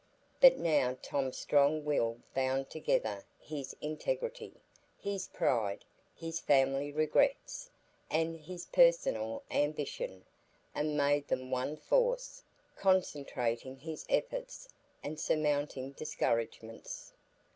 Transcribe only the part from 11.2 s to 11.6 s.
them